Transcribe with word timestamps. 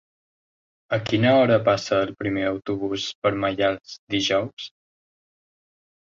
A 0.95 0.97
quina 1.09 1.33
hora 1.41 1.57
passa 1.67 1.99
el 2.05 2.13
primer 2.23 2.47
autobús 2.53 3.05
per 3.27 3.33
Maials 3.45 4.01
dijous? 4.17 4.67